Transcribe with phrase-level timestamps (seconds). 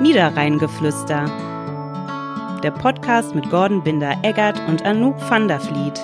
[0.00, 1.26] Niederrheingeflüster.
[2.62, 6.02] Der Podcast mit Gordon Binder-Eggert und Anouk van der Vliet.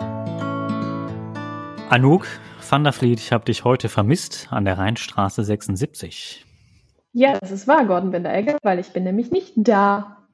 [1.88, 2.27] Anouk
[2.69, 6.45] van der Vliet, ich habe dich heute vermisst an der Rheinstraße 76.
[7.14, 10.26] Ja, das ist wahr, Gordon Binder-Eggert, weil ich bin nämlich nicht da.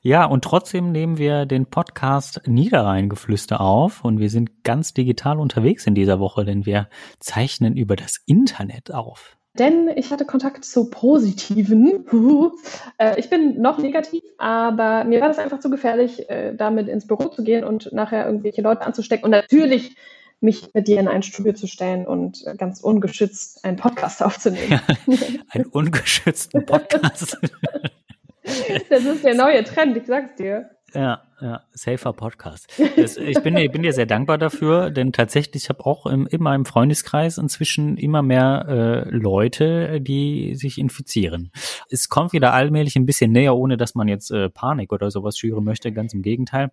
[0.00, 5.86] Ja, und trotzdem nehmen wir den Podcast Niederrheingeflüster auf und wir sind ganz digital unterwegs
[5.86, 9.37] in dieser Woche, denn wir zeichnen über das Internet auf.
[9.58, 12.04] Denn ich hatte Kontakt zu Positiven.
[13.00, 17.06] Äh, ich bin noch negativ, aber mir war das einfach zu gefährlich, äh, damit ins
[17.06, 19.24] Büro zu gehen und nachher irgendwelche Leute anzustecken.
[19.24, 19.94] Und natürlich
[20.40, 24.80] mich mit dir in ein Studio zu stellen und ganz ungeschützt einen Podcast aufzunehmen.
[25.06, 25.16] Ja,
[25.50, 27.38] einen ungeschützten Podcast.
[28.88, 30.70] Das ist der neue Trend, ich sag's dir.
[30.94, 32.68] Ja, ja, safer Podcast.
[32.96, 36.26] Das, ich, bin, ich bin dir sehr dankbar dafür, denn tatsächlich ich habe auch im,
[36.26, 41.52] in meinem Freundeskreis inzwischen immer mehr äh, Leute, die sich infizieren.
[41.90, 45.38] Es kommt wieder allmählich ein bisschen näher, ohne dass man jetzt äh, Panik oder sowas
[45.38, 46.70] schüren möchte, ganz im Gegenteil.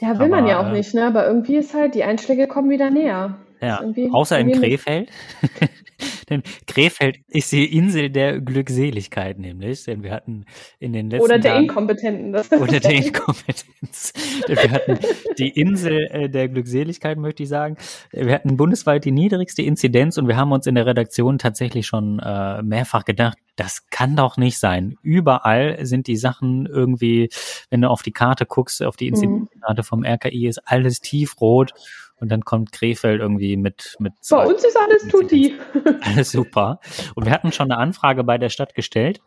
[0.00, 1.06] Ja, will Aber, man ja auch äh, nicht, ne?
[1.06, 3.36] Aber irgendwie ist halt, die Einschläge kommen wieder näher.
[3.60, 5.10] Ja, außer in Krefeld.
[6.30, 10.44] Denn Krefeld ist die Insel der Glückseligkeit nämlich, denn wir hatten
[10.78, 12.34] in den letzten Oder der Tagen, Inkompetenten.
[12.60, 14.12] Oder der Inkompetenz.
[14.46, 14.98] wir hatten
[15.38, 17.76] die Insel äh, der Glückseligkeit, möchte ich sagen.
[18.12, 22.20] Wir hatten bundesweit die niedrigste Inzidenz und wir haben uns in der Redaktion tatsächlich schon
[22.20, 24.96] äh, mehrfach gedacht, das kann doch nicht sein.
[25.02, 27.28] Überall sind die Sachen irgendwie,
[27.68, 29.14] wenn du auf die Karte guckst, auf die mhm.
[29.14, 31.74] Inzidenzkarte vom RKI, ist alles tiefrot
[32.20, 35.54] und dann kommt Krefeld irgendwie mit mit Bei uns ist alles tutti.
[36.02, 36.80] Alles super.
[37.14, 39.20] Und wir hatten schon eine Anfrage bei der Stadt gestellt,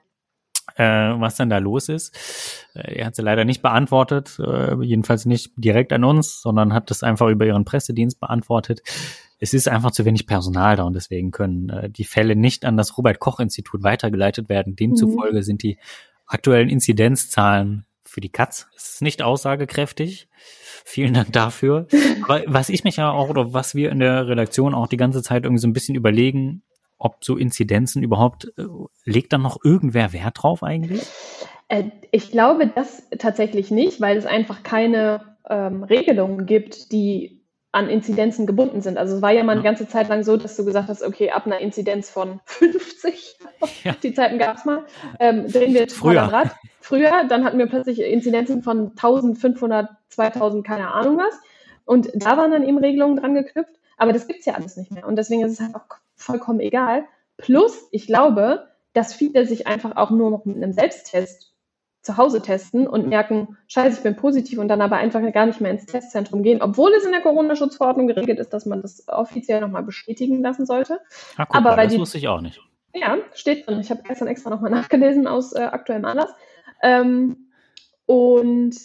[0.75, 2.15] äh, was denn da los ist.
[2.73, 6.89] Äh, er hat sie leider nicht beantwortet, äh, jedenfalls nicht direkt an uns, sondern hat
[6.89, 8.81] das einfach über ihren Pressedienst beantwortet.
[9.39, 12.77] Es ist einfach zu wenig Personal da und deswegen können äh, die Fälle nicht an
[12.77, 14.75] das Robert Koch Institut weitergeleitet werden.
[14.75, 15.43] Demzufolge mhm.
[15.43, 15.77] sind die
[16.25, 18.67] aktuellen Inzidenzzahlen für die Katz.
[18.77, 20.27] Es ist nicht aussagekräftig.
[20.85, 21.87] Vielen Dank dafür.
[22.23, 25.23] Aber was ich mich ja auch oder was wir in der Redaktion auch die ganze
[25.23, 26.61] Zeit irgendwie so ein bisschen überlegen,
[26.99, 28.65] ob so Inzidenzen überhaupt, äh,
[29.03, 31.01] legt da noch irgendwer Wert drauf eigentlich?
[31.69, 37.42] Äh, ich glaube das tatsächlich nicht, weil es einfach keine ähm, Regelungen gibt, die
[37.73, 38.97] an Inzidenzen gebunden sind.
[38.97, 41.31] Also es war ja mal eine ganze Zeit lang so, dass du gesagt hast, okay,
[41.31, 43.35] ab einer Inzidenz von 50,
[43.83, 43.95] ja.
[44.01, 44.85] die Zeiten gab es mal,
[45.19, 46.21] ähm, drehen wir jetzt Früher.
[46.21, 46.51] Rad.
[46.79, 51.33] Früher, dann hatten wir plötzlich Inzidenzen von 1500, 2000, keine Ahnung was.
[51.85, 53.73] Und da waren dann eben Regelungen dran geknüpft.
[53.97, 55.07] Aber das gibt's ja alles nicht mehr.
[55.07, 55.85] Und deswegen ist es halt auch
[56.15, 57.05] vollkommen egal.
[57.37, 61.52] Plus, ich glaube, dass viele sich einfach auch nur noch mit einem Selbsttest
[62.03, 65.61] zu Hause testen und merken, scheiße, ich bin positiv und dann aber einfach gar nicht
[65.61, 69.61] mehr ins Testzentrum gehen, obwohl es in der Corona-Schutzverordnung geregelt ist, dass man das offiziell
[69.61, 70.99] nochmal bestätigen lassen sollte.
[71.37, 72.59] Ach, guck, aber weil das die, wusste ich auch nicht.
[72.93, 73.79] Ja, steht drin.
[73.79, 76.29] Ich habe gestern extra nochmal nachgelesen aus äh, aktuellem Anlass.
[76.83, 77.47] Ähm,
[78.05, 78.75] und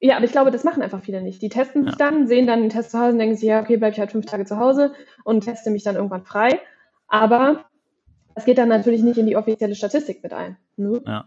[0.00, 1.42] ja, aber ich glaube, das machen einfach viele nicht.
[1.42, 1.98] Die testen sich ja.
[1.98, 4.12] dann, sehen dann den Test zu Hause und denken sich, ja, okay, bleib ich halt
[4.12, 6.60] fünf Tage zu Hause und teste mich dann irgendwann frei.
[7.08, 7.64] Aber
[8.36, 10.56] das geht dann natürlich nicht in die offizielle Statistik mit ein.
[10.76, 11.02] Ne?
[11.04, 11.24] Ja.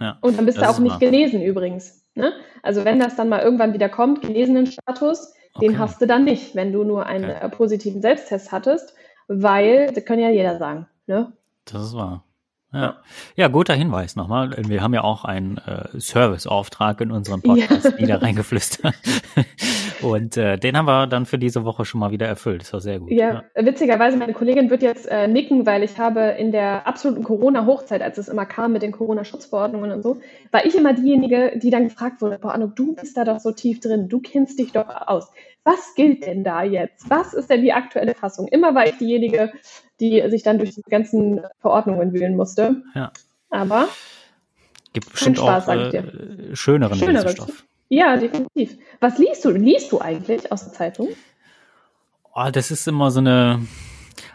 [0.00, 0.98] Ja, und dann bist du auch nicht wahr.
[0.98, 2.04] genesen übrigens.
[2.14, 2.32] Ne?
[2.62, 5.66] Also wenn das dann mal irgendwann wieder kommt, genesenen Status, okay.
[5.66, 7.44] den hast du dann nicht, wenn du nur einen okay.
[7.44, 8.94] Äh, positiven Selbsttest hattest,
[9.28, 10.86] weil, das kann ja jeder sagen.
[11.06, 11.32] Ne?
[11.64, 12.24] Das ist wahr.
[12.72, 12.96] Ja.
[13.36, 14.56] ja, guter Hinweis nochmal.
[14.66, 17.98] Wir haben ja auch einen äh, Serviceauftrag in unserem Podcast ja.
[17.98, 18.94] wieder reingeflüstert.
[20.04, 22.62] Und äh, den haben wir dann für diese Woche schon mal wieder erfüllt.
[22.62, 23.10] Das war sehr gut.
[23.10, 23.66] Ja, ja.
[23.66, 28.18] witzigerweise, meine Kollegin wird jetzt äh, nicken, weil ich habe in der absoluten Corona-Hochzeit, als
[28.18, 30.20] es immer kam mit den Corona-Schutzverordnungen und so,
[30.50, 33.52] war ich immer diejenige, die dann gefragt wurde, boah, Anno, du bist da doch so
[33.52, 35.30] tief drin, du kennst dich doch aus.
[35.64, 37.08] Was gilt denn da jetzt?
[37.08, 38.48] Was ist denn die aktuelle Fassung?
[38.48, 39.50] Immer war ich diejenige,
[40.00, 42.82] die sich dann durch die ganzen Verordnungen wühlen musste.
[42.94, 43.12] Ja.
[43.48, 43.88] Aber
[44.92, 47.24] gibt bestimmt Spaß, auch äh, schöneren Schöneres.
[47.24, 47.64] Lesestoff.
[47.88, 48.78] Ja, definitiv.
[49.00, 49.50] Was liest du?
[49.50, 51.08] Liest du eigentlich aus der Zeitung?
[52.34, 53.66] Oh, das ist immer so eine.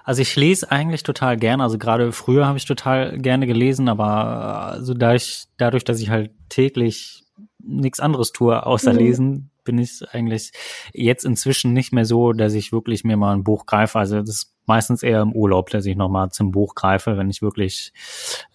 [0.03, 1.63] Also ich lese eigentlich total gerne.
[1.63, 6.31] Also gerade früher habe ich total gerne gelesen, aber also dadurch, dadurch, dass ich halt
[6.49, 7.23] täglich
[7.59, 8.99] nichts anderes tue außer mhm.
[8.99, 10.51] lesen, bin ich eigentlich
[10.93, 13.99] jetzt inzwischen nicht mehr so, dass ich wirklich mir mal ein Buch greife.
[13.99, 17.43] Also das ist meistens eher im Urlaub, dass ich nochmal zum Buch greife, wenn ich
[17.43, 17.93] wirklich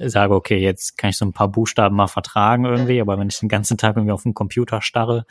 [0.01, 3.39] sage, okay, jetzt kann ich so ein paar Buchstaben mal vertragen irgendwie, aber wenn ich
[3.39, 5.25] den ganzen Tag irgendwie auf dem Computer starre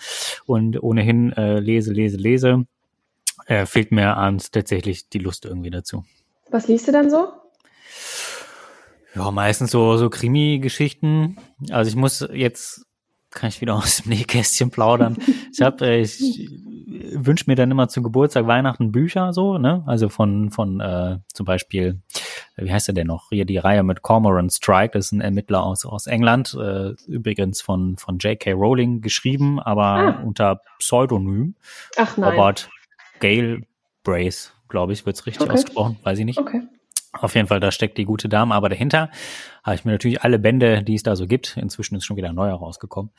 [0.46, 2.66] und ohnehin äh, lese, lese, lese,
[3.48, 6.06] äh, fehlt mir abends tatsächlich die Lust irgendwie dazu.
[6.50, 7.28] Was liest du dann so?
[9.16, 11.38] Ja, meistens so, so Krimi-Geschichten.
[11.72, 12.86] Also ich muss jetzt
[13.34, 15.18] kann ich wieder aus dem Nähkästchen plaudern.
[15.52, 16.50] Ich habe, äh, ich
[17.14, 19.84] wünsche mir dann immer zu Geburtstag, Weihnachten Bücher so, ne?
[19.86, 22.02] Also von von äh, zum Beispiel
[22.56, 23.30] wie heißt er denn noch?
[23.30, 27.64] Hier die Reihe mit Cormoran Strike, das ist ein Ermittler aus, aus England, äh, übrigens
[27.64, 28.52] von, von J.K.
[28.52, 30.22] Rowling geschrieben, aber Ah.
[30.24, 31.56] unter Pseudonym.
[31.98, 32.30] Ach nein.
[32.30, 32.70] Robert
[33.20, 33.62] Gale
[34.04, 35.54] Brace, glaube ich, wird's richtig Okay.
[35.54, 36.38] ausgesprochen, weiß ich nicht.
[36.38, 36.62] Okay.
[37.14, 39.10] Auf jeden Fall, da steckt die gute Dame, aber dahinter
[39.64, 42.30] habe ich mir natürlich alle Bände, die es da so gibt, inzwischen ist schon wieder
[42.30, 43.12] ein neuer rausgekommen.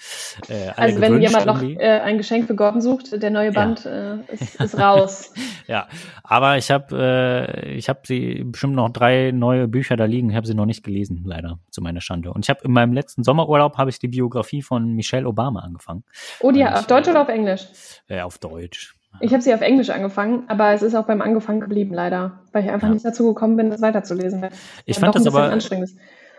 [0.49, 1.81] Äh, Also wenn jemand noch irgendwie.
[1.81, 5.33] äh, ein Geschenk für Gordon sucht, der neue Band äh, ist, ist raus.
[5.67, 5.89] Ja,
[6.23, 10.29] aber ich habe äh, ich habe sie bestimmt noch drei neue Bücher da liegen.
[10.29, 12.35] Ich habe sie noch nicht gelesen, leider zu meiner Schande.
[12.35, 16.05] Und ich habe in meinem letzten Sommerurlaub habe ich die Biografie von Michelle Obama angefangen,
[16.41, 17.63] Oh, Ja, auf Deutsch oder auf Englisch?
[18.09, 18.95] äh, auf Deutsch.
[19.21, 22.65] Ich habe sie auf Englisch angefangen, aber es ist auch beim Angefangen geblieben, leider, weil
[22.65, 22.95] ich einfach Ja.
[22.95, 24.47] nicht dazu gekommen bin, das weiterzulesen.
[24.87, 25.57] Ich fand das aber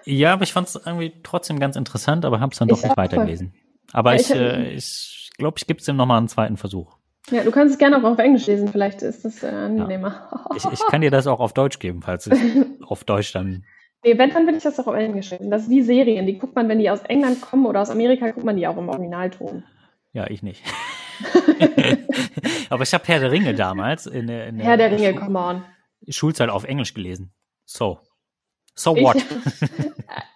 [0.08, 2.84] ja, aber ich fand es irgendwie trotzdem ganz interessant, aber habe es dann doch Ich
[2.84, 3.54] nicht weitergelesen.
[3.92, 6.58] Aber Ja, ich ich- äh, ich glaube, ich gebe es ihm noch mal einen zweiten
[6.58, 6.98] Versuch.
[7.32, 10.30] Ja, du kannst es gerne auch auf Englisch lesen, vielleicht ist das äh, angenehmer.
[10.56, 12.38] Ich, ich kann dir das auch auf Deutsch geben, falls es
[12.88, 13.64] auf Deutsch dann
[14.04, 15.50] Nee, wenn, dann will ich das auch auf Englisch lesen.
[15.50, 18.30] Das ist wie Serien, die guckt man, wenn die aus England kommen oder aus Amerika,
[18.30, 19.64] guckt man die auch im Originalton.
[20.14, 20.62] Ja, ich nicht.
[22.76, 25.40] Aber ich habe Herr der Ringe damals in der, in der Herr der Ringe, come
[25.40, 25.64] on.
[26.10, 27.32] Schulzeit auf Englisch gelesen.
[27.66, 28.00] So.
[28.76, 29.18] So Ich- what?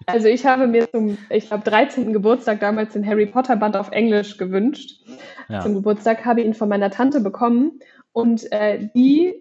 [0.06, 2.14] Also ich habe mir zum, ich glaube, 13.
[2.14, 5.04] Geburtstag damals den Harry Potter Band auf Englisch gewünscht.
[5.50, 5.60] Ja.
[5.62, 7.80] Zum Geburtstag habe ich ihn von meiner Tante bekommen
[8.12, 9.36] und äh, die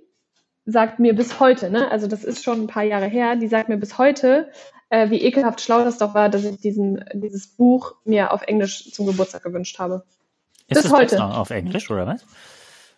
[0.66, 3.70] sagt mir bis heute, ne, also das ist schon ein paar Jahre her, die sagt
[3.70, 4.50] mir bis heute,
[4.90, 8.92] äh, wie ekelhaft schlau das doch war, dass ich diesen, dieses Buch mir auf Englisch
[8.92, 10.04] zum Geburtstag gewünscht habe.
[10.66, 11.24] Ist bis das heute.
[11.24, 12.26] auf Englisch oder was?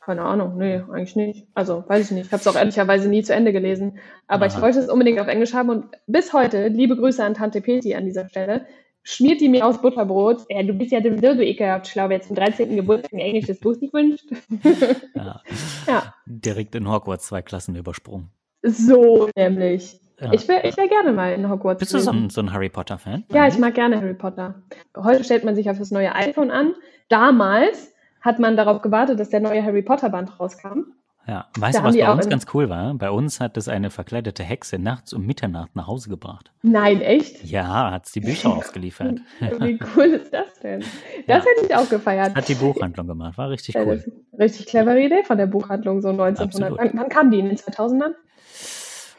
[0.03, 1.47] Keine Ahnung, nee, eigentlich nicht.
[1.55, 2.27] Also, weiß ich nicht.
[2.27, 3.99] Ich habe es auch ehrlicherweise nie zu Ende gelesen.
[4.27, 4.63] Aber ich Aha.
[4.63, 8.07] wollte es unbedingt auf Englisch haben und bis heute, liebe Grüße an Tante Peti an
[8.07, 8.67] dieser Stelle,
[9.03, 10.47] schmiert die mir aus Butterbrot.
[10.49, 12.77] Ja, du bist ja sowieso so ekelhaft schlau, wer zum 13.
[12.77, 14.25] Geburtstag ein englisches Buch sich wünscht.
[15.15, 15.43] Ja.
[15.87, 18.31] Ja, Direkt in Hogwarts zwei Klassen übersprungen.
[18.63, 20.01] so nämlich.
[20.19, 20.33] Ja.
[20.33, 21.79] Ich wäre ich wär gerne mal in Hogwarts.
[21.81, 23.25] Bist du so ein, so ein Harry Potter-Fan?
[23.33, 24.63] Ja, ich mag gerne Harry Potter.
[24.97, 26.75] Heute stellt man sich auf das neue iPhone an.
[27.09, 30.93] Damals hat man darauf gewartet, dass der neue Harry Potter Band rauskam.
[31.27, 31.47] Ja.
[31.59, 32.95] Weißt Da du, was bei uns ganz cool war?
[32.95, 36.51] Bei uns hat es eine verkleidete Hexe nachts um Mitternacht nach Hause gebracht.
[36.63, 37.45] Nein, echt?
[37.45, 39.21] Ja, hat die Bücher ausgeliefert.
[39.61, 40.81] Wie cool ist das denn?
[40.81, 41.51] Das Ja.
[41.51, 42.35] hätte ich auch gefeiert.
[42.35, 43.39] Hat die Buchhandlung gemacht.
[43.39, 44.03] War richtig Ja, cool.
[44.39, 46.41] richtig clevere Idee von der Buchhandlung, so 1900.
[46.73, 46.79] Absolut.
[46.79, 47.39] Wann, wann kam die?
[47.39, 48.15] In den 2000ern?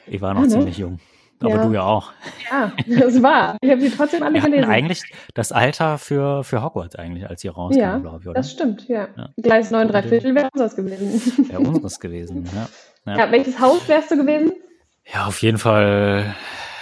[0.07, 0.53] Ich war noch Ja, ne?
[0.53, 0.99] ziemlich jung.
[1.41, 1.65] Aber Ja.
[1.65, 2.11] du ja auch.
[2.49, 3.57] Ja, das war.
[3.61, 4.69] Ich habe sie trotzdem alle gelesen.
[4.69, 5.01] eigentlich
[5.33, 8.33] das Alter für, für Hogwarts eigentlich, als sie rauskam, ja, glaube ich, oder?
[8.35, 9.07] das stimmt, ja.
[9.17, 9.29] Ja.
[9.37, 11.49] Gleis 9 3 Viertel wäre unseres gewesen.
[11.49, 12.49] Wäre unseres gewesen.
[12.55, 12.67] Ja.
[13.13, 13.17] Ja.
[13.25, 14.51] Ja, welches Haus wärst du gewesen?
[15.11, 16.35] ja, auf jeden Fall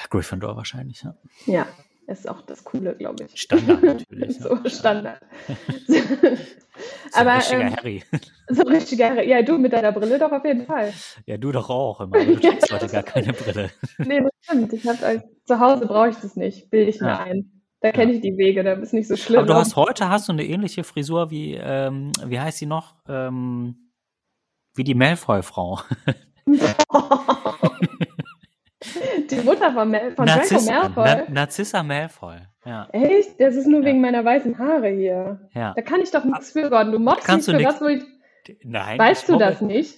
[0.10, 1.02] Gryffindor wahrscheinlich.
[1.04, 1.14] Ja.
[1.46, 1.66] Ja,
[2.10, 3.40] ist auch das Coole, glaube ich.
[3.40, 4.38] Standard natürlich.
[4.40, 4.70] so ja.
[4.70, 5.22] Standard.
[7.12, 8.04] So Aber richtiger ähm, Harry.
[8.50, 10.94] so richtiger, ja, du mit deiner Brille doch auf jeden Fall.
[11.26, 12.24] Ja, du doch auch immer.
[12.24, 13.70] Du trägst heute gar keine Brille.
[13.98, 14.72] Nee, das stimmt.
[14.72, 17.20] Ich hab, äh, zu Hause brauche ich das nicht, bilde ich mir Ja.
[17.20, 17.64] ein.
[17.82, 19.40] Da kenne ich die Wege, da ist nicht so schlimm.
[19.40, 22.96] Aber du hast heute hast du eine ähnliche Frisur wie, ähm, wie heißt sie noch?
[23.10, 23.92] Ähm,
[24.76, 25.82] wie die Malfoy-Frau.
[29.31, 31.06] Die Mutter von, Mal von Draco Narcissa, Malfoy.
[31.06, 32.38] Na, Narcissa Malfoy.
[32.66, 33.40] Ja, Echt?
[33.40, 33.86] Das ist nur Ja.
[33.88, 35.50] wegen meiner weißen Haare hier.
[35.54, 35.74] ja.
[35.76, 36.92] Da kann ich doch nichts für, Gordon.
[36.92, 38.04] Du mockst Kannst mich für was, wo ich...
[38.64, 38.98] Nein.
[39.00, 39.96] Weißt ich du das nicht?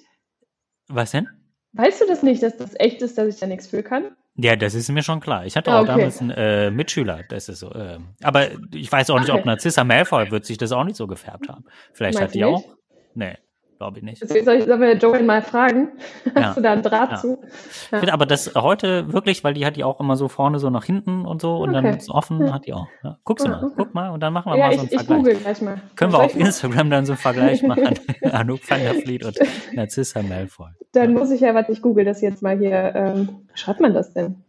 [0.87, 1.27] Was denn?
[1.73, 4.15] Weißt du das nicht, dass das echt ist, dass ich da nichts für kann?
[4.35, 5.45] Ja, das ist mir schon klar.
[5.45, 5.91] Ich hatte Ah, auch okay.
[5.97, 7.71] damals einen äh, Mitschüler, das ist so.
[7.73, 9.47] Äh, aber ich weiß auch nicht, ob Okay.
[9.47, 11.65] Narcissa Malfoy wird sich das auch nicht so gefärbt haben.
[11.93, 12.47] Vielleicht Meinst hat die nicht?
[12.47, 12.75] auch.
[13.13, 13.37] Nee,
[13.81, 14.21] glaube ich nicht.
[14.21, 15.89] Deswegen soll ich, sollen wir Joanne mal fragen?
[16.35, 16.43] Ja.
[16.49, 17.17] Hast du da einen Draht Ja.
[17.17, 17.41] zu?
[17.89, 20.85] Finde aber das heute wirklich, weil die hat die auch immer so vorne so nach
[20.85, 21.97] hinten und so und dann Okay.
[21.97, 22.87] ist offen hat die auch.
[23.03, 23.73] Ja, du Ja, mal, okay.
[23.77, 25.17] guck mal und dann machen wir Ja, mal so einen ich Vergleich.
[25.17, 25.81] google gleich mal.
[25.95, 27.95] Können wir auf ich mal- Instagram dann so einen Vergleich machen?
[28.31, 29.39] Anouk van der Vliet und
[29.73, 30.69] Narcissa Malfoy.
[30.93, 32.93] Dann muss ich ja, was ich google das jetzt mal hier.
[32.95, 34.43] Ähm, wie schreibt man das denn?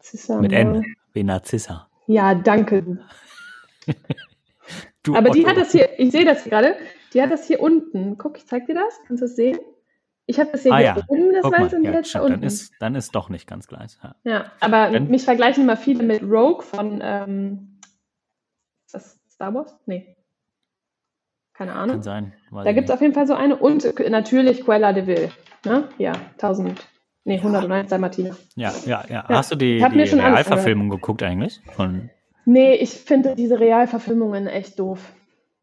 [0.00, 0.42] Zusammen.
[0.42, 0.84] Mit N,
[1.14, 1.88] wie Narzissa.
[2.06, 2.98] Ja, danke.
[5.02, 5.50] Du Aber die Otto.
[5.50, 6.76] hat das hier, ich sehe das gerade,
[7.22, 8.18] hat das hier unten.
[8.18, 9.00] Guck, ich zeig dir das.
[9.06, 9.58] Kannst du es sehen?
[10.26, 12.08] Ich habe das hier, Ah hier ja, oben, das Guck weiß mal, und ja, jetzt
[12.08, 12.40] stimmt, unten.
[12.40, 13.98] dann ist, dann ist doch nicht ganz gleich.
[14.02, 14.14] Ja.
[14.24, 17.78] ja, aber Dann- mich vergleichen immer viele mit Rogue von ähm,
[18.90, 19.76] das Star Wars?
[19.86, 20.16] Nee.
[21.52, 21.96] Keine Ahnung.
[21.96, 22.32] Kann sein.
[22.52, 23.56] Da gibt es auf jeden Fall so eine.
[23.56, 25.30] Und natürlich Quella de Vil.
[25.64, 25.88] Ne?
[25.98, 26.84] Ja, 1000.
[27.24, 28.36] Nee, 101 Dalmatiner.
[28.56, 29.24] Ja, ja, ja.
[29.28, 31.60] Ja, Hast du die, die Realverfilmung geguckt eigentlich?
[31.74, 32.10] Von,
[32.44, 35.12] Nee, ich finde diese Realverfilmungen echt doof.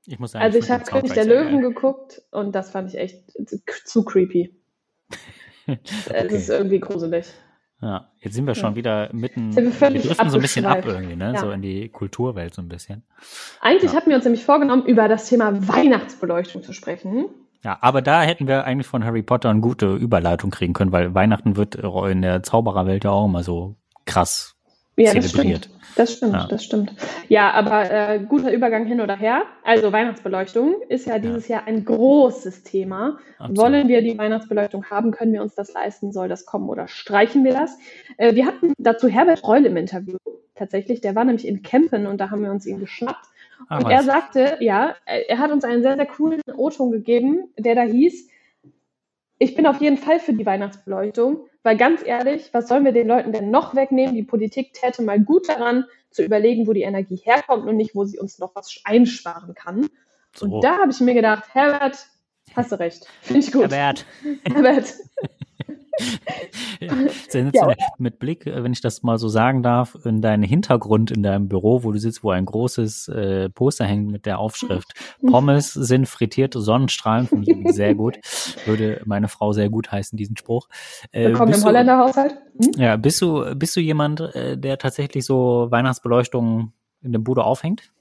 [0.05, 2.97] Ich muss sagen, Also ich find habe König der Löwen geguckt und das fand ich
[2.97, 3.31] echt
[3.85, 4.55] zu creepy.
[6.11, 7.27] Es ist irgendwie gruselig.
[7.81, 8.75] Ja, jetzt sind wir schon Ja.
[8.75, 11.33] wieder mitten, wir wir driften so ein bisschen ab irgendwie, ne?
[11.33, 11.39] Ja.
[11.39, 13.03] So in die Kulturwelt so ein bisschen.
[13.59, 13.97] Eigentlich Ja.
[13.97, 17.25] hatten wir uns nämlich vorgenommen, über das Thema Weihnachtsbeleuchtung zu sprechen.
[17.63, 21.13] Ja, aber da hätten wir eigentlich von Harry Potter eine gute Überleitung kriegen können, weil
[21.13, 24.55] Weihnachten wird in der Zaubererwelt ja auch immer so krass
[24.97, 25.29] ja, das.
[25.29, 25.69] Stimmt.
[25.95, 26.47] Das stimmt, ja.
[26.47, 26.93] das stimmt.
[27.27, 29.43] Ja, aber äh, guter Übergang hin oder her.
[29.63, 31.57] Also Weihnachtsbeleuchtung ist ja dieses ja.
[31.57, 33.17] Jahr ein großes Thema.
[33.37, 33.57] Absolut.
[33.57, 35.11] Wollen wir die Weihnachtsbeleuchtung haben?
[35.11, 36.11] Können wir uns das leisten?
[36.11, 37.77] Soll das kommen oder streichen wir das?
[38.17, 40.17] Äh, wir hatten dazu Herbert Reul im Interview
[40.55, 41.01] tatsächlich.
[41.01, 43.25] Der war nämlich in Kempen und da haben wir uns ihn geschnappt.
[43.67, 47.75] Ah, und er sagte, ja, er hat uns einen sehr, sehr coolen O-Ton gegeben, der
[47.75, 48.27] da hieß,
[49.37, 53.07] ich bin auf jeden Fall für die Weihnachtsbeleuchtung, weil ganz ehrlich, was sollen wir den
[53.07, 54.15] Leuten denn noch wegnehmen?
[54.15, 58.03] Die Politik täte mal gut daran, zu überlegen, wo die Energie herkommt und nicht, wo
[58.03, 59.89] sie uns noch was einsparen kann.
[60.35, 60.45] So.
[60.45, 62.07] Und da habe ich mir gedacht, Herbert,
[62.55, 63.07] hast du recht.
[63.21, 63.71] Finde ich gut.
[63.71, 64.05] Herbert.
[64.43, 64.93] Herbert.
[66.79, 67.73] ja.
[67.97, 71.47] Mit Blick, äh, wenn ich das mal so sagen darf, in deinen Hintergrund in deinem
[71.47, 74.93] Büro, wo du sitzt, wo ein großes äh, Poster hängt mit der Aufschrift
[75.27, 78.19] Pommes sind frittierte Sonnenstrahlen, finde ich sehr gut.
[78.65, 80.67] Würde meine Frau sehr gut heißen, diesen Spruch.
[81.11, 82.35] Äh, Willkommen im Holländerhaushalt.
[82.59, 82.71] Hm?
[82.77, 87.91] Ja, bist du, bist du jemand, äh, der tatsächlich so Weihnachtsbeleuchtung in der Bude aufhängt?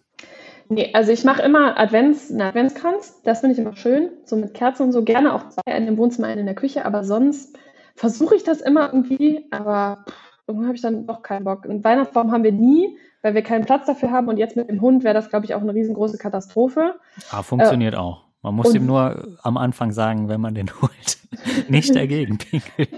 [0.73, 4.54] Nee, also ich mache immer Advents, einen Adventskranz, das finde ich immer schön, so mit
[4.54, 7.59] Kerzen und so, gerne auch zwei, einen im Wohnzimmer, einen in der Küche, aber sonst
[8.00, 10.07] versuche ich das immer irgendwie, aber
[10.47, 11.66] irgendwie habe ich dann doch keinen Bock.
[11.66, 14.80] Einen Weihnachtsbaum haben wir nie, weil wir keinen Platz dafür haben und jetzt mit dem
[14.80, 16.95] Hund wäre das, glaube ich, auch eine riesengroße Katastrophe.
[17.30, 18.25] Ah, funktioniert äh, auch.
[18.40, 21.19] Man muss ihm nur am Anfang sagen, wenn man den holt,
[21.69, 22.88] nicht dagegen pinkeln.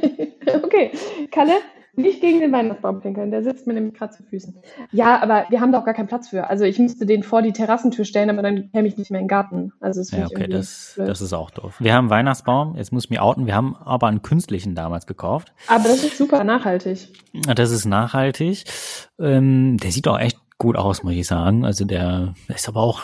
[0.62, 0.92] okay,
[1.32, 1.54] Kalle,
[1.94, 4.56] nicht gegen den Weihnachtsbaum pinkeln, der sitzt mir nämlich gerade zu Füßen.
[4.92, 6.48] Ja, aber wir haben da auch gar keinen Platz für.
[6.48, 9.24] Also ich müsste den vor die Terrassentür stellen, aber dann käme ich nicht mehr in
[9.24, 9.72] den Garten.
[9.80, 11.76] Also das ja, okay, das, das ist auch doof.
[11.80, 15.06] Wir haben einen Weihnachtsbaum, jetzt muss ich mich outen, wir haben aber einen künstlichen damals
[15.06, 15.52] gekauft.
[15.68, 17.08] Aber das ist super nachhaltig.
[17.54, 18.64] Das ist nachhaltig.
[19.18, 21.64] Ähm, der sieht auch echt gut aus, muss ich sagen.
[21.64, 23.00] Also der ist aber auch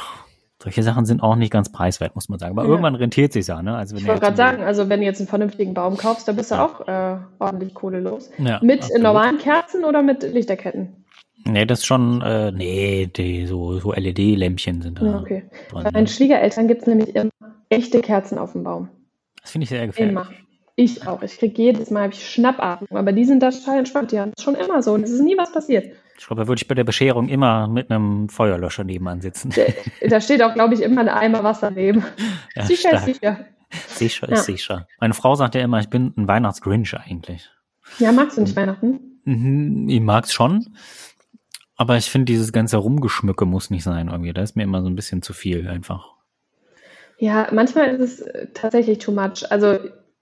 [0.62, 2.52] solche Sachen sind auch nicht ganz preiswert, muss man sagen.
[2.52, 2.70] Aber ja.
[2.70, 3.76] irgendwann rentiert sich ja, ne?
[3.76, 6.36] Also wenn ich wollte gerade sagen, also wenn du jetzt einen vernünftigen Baum kaufst, dann
[6.36, 6.64] bist du ja.
[6.66, 8.30] auch äh, ordentlich Kohle los.
[8.38, 9.02] Ja, mit absolut.
[9.02, 11.04] normalen Kerzen oder mit Lichterketten?
[11.44, 15.06] Nee, das ist schon, äh, nee, die, so, so LED-Lämpchen sind da.
[15.06, 15.44] Ja, okay.
[15.72, 17.30] Bei meinen Schwiegereltern gibt es nämlich immer
[17.68, 18.88] echte Kerzen auf dem Baum.
[19.40, 20.12] Das finde ich sehr gefährlich.
[20.12, 20.28] Immer.
[20.80, 21.22] Ich auch.
[21.22, 24.12] Ich kriege jedes Mal ich Schnappatmung, aber die sind da total entspannt.
[24.12, 25.92] Die haben es schon immer so und es ist nie was passiert.
[26.16, 29.52] Ich glaube, da würde ich bei der Bescherung immer mit einem Feuerlöscher nebenan sitzen.
[30.08, 32.04] Da steht auch, glaube ich, immer ein Eimer Wasser neben.
[32.54, 33.08] Ja, sicher stark.
[33.08, 33.46] ist sicher.
[33.88, 34.54] Sicher ist ja.
[34.54, 34.88] sicher.
[35.00, 37.50] Meine Frau sagt ja immer, ich bin ein Weihnachtsgrinch eigentlich.
[37.98, 39.20] Ja, magst du nicht Weihnachten?
[39.24, 40.76] Mhm, ich mag's schon.
[41.74, 44.32] Aber ich finde, dieses ganze Rumgeschmücke muss nicht sein irgendwie.
[44.32, 46.14] Da ist mir immer so ein bisschen zu viel einfach.
[47.18, 49.42] Ja, manchmal ist es äh, tatsächlich too much.
[49.50, 49.78] Also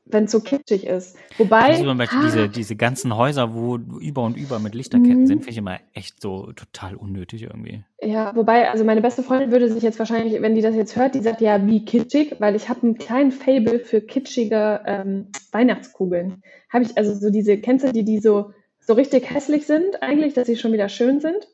[0.06, 1.16] wenn es so kitschig ist.
[1.36, 1.62] Wobei.
[1.62, 5.26] Also ah, diese, diese ganzen Häuser, wo über und über mit Lichterketten mhm.
[5.26, 7.82] sind, finde ich immer echt so total unnötig irgendwie.
[8.00, 11.14] Ja, wobei, also meine beste Freundin würde sich jetzt wahrscheinlich, wenn die das jetzt hört,
[11.14, 16.42] die sagt ja, wie kitschig, weil ich habe einen kleinen Fable für kitschige ähm, Weihnachtskugeln.
[16.70, 20.34] Habe ich, also so diese, kennst du die, die so, so richtig hässlich sind eigentlich,
[20.34, 21.48] dass sie schon wieder schön sind?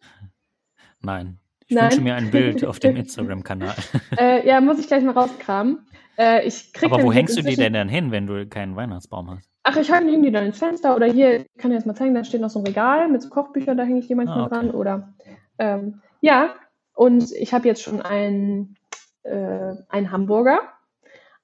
[1.01, 1.39] Nein.
[1.73, 1.91] Ich Nein.
[1.91, 3.75] wünsche mir ein Bild auf dem Instagram-Kanal.
[4.19, 5.87] äh, ja, muss ich gleich mal rauskramen.
[6.19, 9.31] Äh, ich krieg Aber wo hängst du die denn dann hin, wenn du keinen Weihnachtsbaum
[9.31, 9.49] hast?
[9.63, 12.15] Ach, ich hänge die dann ins Fenster oder hier, ich kann dir das mal zeigen,
[12.15, 14.45] da steht noch so ein Regal mit so Kochbüchern, da hänge ich die manchmal ah,
[14.45, 14.55] okay.
[14.55, 14.71] dran.
[14.73, 15.15] Oder
[15.59, 16.51] ähm, ja,
[16.93, 18.77] und ich habe jetzt schon einen,
[19.23, 20.61] äh, einen Hamburger,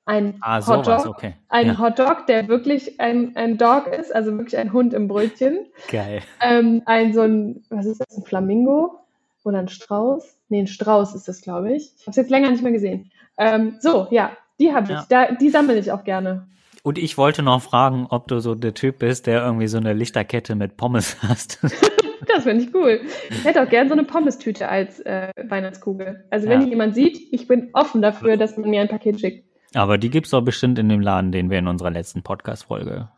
[0.05, 1.37] ein ah, Hotdog, sowas, okay.
[1.49, 1.79] ein ja.
[1.79, 5.69] Hotdog, der wirklich ein, ein Dog ist, also wirklich ein Hund im Brötchen.
[5.91, 6.21] Geil.
[6.43, 9.08] Ähm, ein so ein, was ist das, ein Flamingo
[9.45, 10.39] oder ein Strauß?
[10.49, 11.93] Nee, ein Strauß ist das, glaube ich.
[11.97, 13.11] Ich habe es jetzt länger nicht mehr gesehen.
[13.37, 14.99] Ähm, so, ja, die habe ich.
[14.99, 15.07] Ja.
[15.09, 16.47] Da, die sammle ich auch gerne.
[16.83, 19.93] Und ich wollte noch fragen, ob du so der Typ bist, der irgendwie so eine
[19.93, 21.59] Lichterkette mit Pommes hast.
[22.27, 23.01] das finde ich cool.
[23.31, 26.25] Ich hätte auch gerne so eine Pommes-Tüte als äh, Weihnachtskugel.
[26.31, 26.69] Also wenn ja.
[26.69, 29.45] jemand sieht, ich bin offen dafür, dass man mir ein Paket schickt.
[29.75, 33.09] Aber die gibt es doch bestimmt in dem Laden, den wir in unserer letzten Podcast-Folge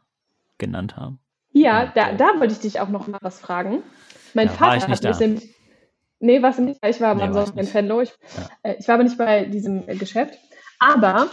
[0.59, 1.21] genannt haben.
[1.53, 3.83] Ja, da, da wollte ich dich auch noch mal was fragen.
[4.35, 5.55] Mein ja, Vater hat mich nämlich.
[6.21, 6.81] Nee, was nicht.
[6.87, 8.03] Ich war nee, am Sonntag in Venlo.
[8.03, 8.71] Ich, ja.
[8.71, 10.39] äh, ich war aber nicht bei diesem äh, Geschäft.
[10.79, 11.29] Aber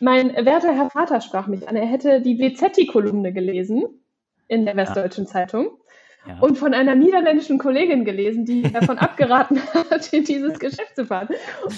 [0.00, 1.76] mein werter Herr Vater sprach mich an.
[1.76, 3.84] Er hätte die WZ-Kolumne gelesen
[4.46, 5.30] in der Westdeutschen ja.
[5.30, 5.70] Zeitung
[6.26, 6.38] ja.
[6.40, 11.28] und von einer niederländischen Kollegin gelesen, die davon abgeraten hat, in dieses Geschäft zu fahren.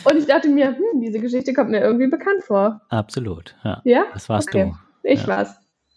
[0.05, 2.81] Und ich dachte mir, hm, diese Geschichte kommt mir irgendwie bekannt vor.
[2.89, 3.81] Absolut, ja.
[3.85, 4.05] Ja?
[4.13, 4.73] Das warst okay.
[4.73, 5.09] du.
[5.09, 5.57] Ich war's.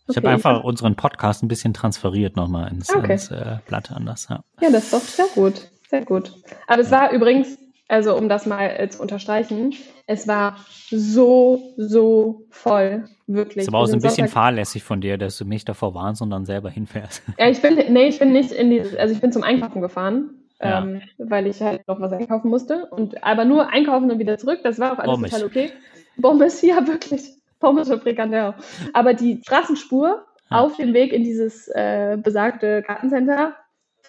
[0.09, 3.13] Ich habe einfach unseren Podcast ein bisschen transferiert nochmal ins, okay.
[3.13, 4.27] ins äh, Blatt anders.
[4.29, 4.43] Ja.
[4.59, 5.69] ja, das ist doch sehr gut.
[5.93, 6.33] Sehr gut.
[6.65, 9.75] Aber es war übrigens also um das mal äh, zu unterstreichen,
[10.07, 10.57] es war
[10.89, 13.67] so, so voll, wirklich.
[13.67, 16.21] Es war auch so ein bisschen Sonntag fahrlässig von dir, dass du mich davor warnst
[16.23, 17.21] und dann selber hinfährst.
[17.37, 20.31] Ja, ich bin, nee, ich bin nicht in dieses, also ich bin zum Einkaufen gefahren,
[20.59, 20.81] ja.
[20.81, 24.61] ähm, weil ich halt noch was einkaufen musste und aber nur einkaufen und wieder zurück,
[24.63, 25.31] das war auch alles Bombisch.
[25.31, 25.71] total okay.
[26.17, 27.29] Bombe ist ja wirklich.
[27.59, 28.55] Pommes und Frikandel.
[28.93, 30.59] Aber die Straßenspur Ja.
[30.61, 33.53] auf dem Weg in dieses äh, besagte Gartencenter,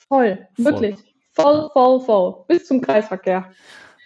[0.09, 0.39] voll.
[0.57, 0.97] Wirklich.
[1.35, 2.45] Voll, voll, voll.
[2.49, 3.47] Bis zum Kreisverkehr.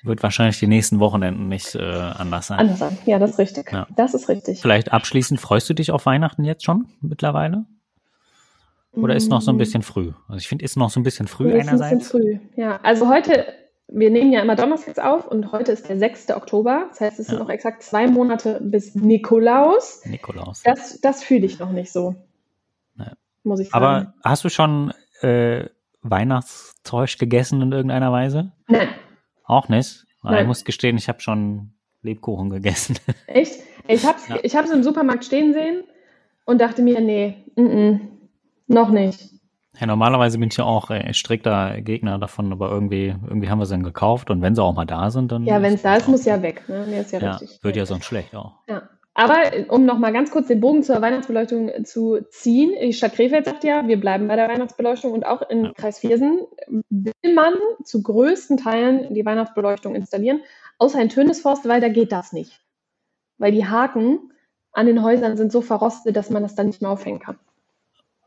[0.04, 2.58] Wird wahrscheinlich die nächsten Wochenenden nicht äh, anders sein.
[2.60, 2.96] Anders an.
[3.04, 3.72] Ja, das ist richtig.
[3.72, 3.86] Ja.
[3.96, 4.60] Das ist richtig.
[4.60, 7.64] Vielleicht abschließend, freust du dich auf Weihnachten jetzt schon mittlerweile?
[8.92, 10.12] Oder ist noch so ein bisschen früh?
[10.28, 12.10] Also ich finde, ist noch so ein bisschen früh ist ein bisschen einerseits.
[12.10, 12.38] früh.
[12.56, 13.46] Ja, also heute,
[13.88, 16.30] wir nehmen ja immer donnerstags auf und heute ist der 6.
[16.30, 16.86] Oktober.
[16.88, 17.42] Das heißt, es sind Ja.
[17.44, 20.02] noch exakt zwei Monate bis Nikolaus.
[20.04, 20.62] Nikolaus.
[20.62, 22.14] Das, das fühle ich noch nicht so.
[22.96, 23.04] Nee.
[23.44, 23.84] Muss ich sagen.
[23.84, 25.66] Aber hast du schon äh,
[26.02, 28.52] Weihnachtszeug gegessen in irgendeiner Weise?
[28.68, 28.88] Nein,
[29.44, 30.04] Auch nicht.
[30.22, 30.42] Aber Nein.
[30.42, 32.98] Ich muss gestehen, ich habe schon Lebkuchen gegessen.
[33.26, 33.60] echt?
[33.86, 34.36] Ich habe es Ja.
[34.42, 35.84] ich im Supermarkt stehen sehen
[36.44, 38.00] und dachte mir, nee, mm -mm,
[38.66, 39.30] noch nicht.
[39.80, 43.66] Ja, normalerweise bin ich ja auch äh, strikter Gegner davon, aber irgendwie, irgendwie haben wir
[43.66, 45.44] sie dann gekauft und wenn sie auch mal da sind, dann.
[45.44, 46.68] Ja, wenn es da ist, muss ja weg.
[46.68, 46.86] Ne?
[46.88, 47.62] Nee, ist ja, Ja, richtig.
[47.62, 48.54] wird ja sonst schlecht auch.
[48.68, 48.82] Ja.
[49.18, 53.46] Aber um noch mal ganz kurz den Bogen zur Weihnachtsbeleuchtung zu ziehen, die Stadt Krefeld
[53.46, 55.72] sagt ja, wir bleiben bei der Weihnachtsbeleuchtung und auch in Ja.
[55.72, 56.42] Kreis Viersen
[56.88, 60.40] will man zu größten Teilen die Weihnachtsbeleuchtung installieren,
[60.78, 62.60] außer in Tönisforst, weil da geht das nicht.
[63.38, 64.30] Weil die Haken
[64.72, 67.40] an den Häusern sind so verrostet, dass man das dann nicht mehr aufhängen kann.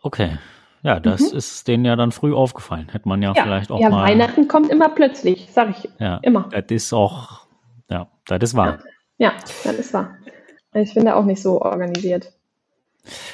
[0.01, 0.37] Okay.
[0.83, 1.37] Ja, das Mhm.
[1.37, 2.89] ist denen ja dann früh aufgefallen.
[2.91, 4.03] Hätte man ja, vielleicht auch ja mal.
[4.09, 6.49] Weihnachten kommt immer plötzlich, sag ich Ja, immer.
[6.51, 7.45] das ist auch,
[7.89, 8.79] ja, das ist wahr.
[9.19, 9.31] Ja,
[9.63, 10.17] das ist wahr.
[10.73, 12.31] Ich bin da auch nicht so organisiert.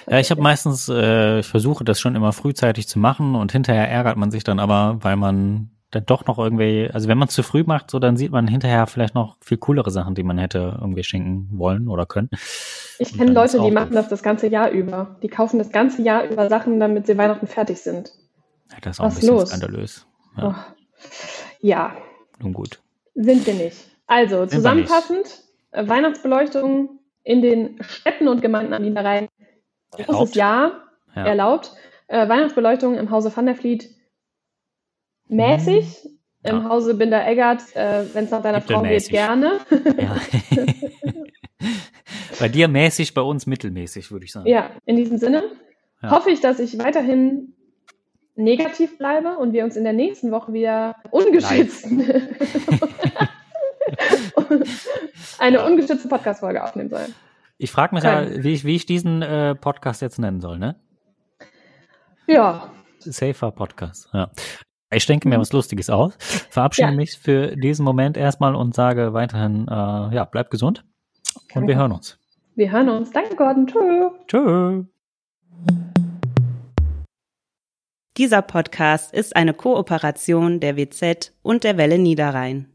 [0.10, 3.90] Ja, ich habe meistens, äh, ich versuche das schon immer frühzeitig zu machen und hinterher
[3.90, 7.34] ärgert man sich dann aber, weil man dann doch noch irgendwie, also wenn man es
[7.34, 10.38] zu früh macht, so dann sieht man hinterher vielleicht noch viel coolere Sachen, die man
[10.38, 12.30] hätte irgendwie schenken wollen oder können.
[13.00, 15.18] Ich kenne Leute, die machen das das ganze Jahr über.
[15.22, 18.12] Die kaufen das ganze Jahr über Sachen, damit sie Weihnachten fertig sind.
[18.72, 19.50] Ja, das ist auch Was ein bisschen los?
[19.50, 20.08] skandalös.
[20.38, 20.66] Ja, Ja.
[21.62, 21.96] ja,
[22.40, 22.80] nun gut.
[23.16, 23.78] sind wir nicht.
[24.08, 24.54] Also, wir nicht.
[24.54, 29.28] zusammenfassend, äh, Weihnachtsbeleuchtung in den Städten und Gemeinden am Niederrhein.
[29.92, 30.36] Großes Erlaubt?
[30.36, 30.82] Ja,
[31.16, 31.26] Ja.
[31.26, 31.74] erlaubt.
[32.08, 33.90] Äh, Weihnachtsbeleuchtung im Hause Van der Vliet
[35.28, 36.08] mäßig.
[36.44, 36.70] Im Ja.
[36.70, 39.60] Hause Binder-Eggert, äh, wenn es nach deiner er Frau geht, gerne.
[39.98, 40.16] Ja.
[42.40, 44.48] bei dir mäßig, bei uns mittelmäßig, würde ich sagen.
[44.48, 45.44] Ja, in diesem Sinne
[46.04, 47.54] hoffe ich, dass ich weiterhin
[48.36, 51.88] negativ bleibe und wir uns in der nächsten Woche wieder ungeschützt
[55.40, 57.14] eine ungeschützte Podcast-Folge aufnehmen sollen.
[57.58, 60.76] Ich frage mich ja, wie ich, wie ich diesen äh, Podcast jetzt nennen soll, ne?
[62.28, 64.30] Ja, Safer Podcast, ja.
[64.92, 65.42] Ich denke mir Mhm.
[65.42, 66.14] was Lustiges aus.
[66.50, 66.96] Verabschiede Ja.
[66.96, 70.86] mich für diesen Moment erstmal und sage weiterhin, äh, ja, bleib gesund
[71.56, 72.20] und wir hören uns.
[72.56, 73.12] wir hören uns.
[73.12, 73.68] Danke, Gordon.
[73.68, 74.12] Tschüss.
[74.28, 74.84] Tschö.
[78.18, 82.68] Dieser Podcast ist eine Kooperation der WZ und der Welle Niederrhein.